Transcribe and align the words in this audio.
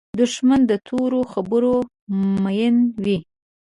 دښمن 0.21 0.61
د 0.67 0.71
تورو 0.87 1.19
خبرو 1.33 1.75
مین 2.43 2.75
وي 3.03 3.17